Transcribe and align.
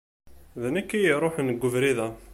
D 0.61 0.63
nekk 0.75 0.89
i 0.93 0.99
iṛuḥen 1.07 1.47
g 1.59 1.61
ubrid-a. 1.67 2.07